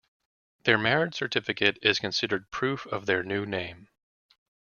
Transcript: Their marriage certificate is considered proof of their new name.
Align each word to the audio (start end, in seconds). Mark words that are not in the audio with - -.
Their 0.63 0.79
marriage 0.79 1.13
certificate 1.13 1.77
is 1.83 1.99
considered 1.99 2.49
proof 2.49 2.87
of 2.87 3.05
their 3.05 3.21
new 3.21 3.45
name. 3.45 3.87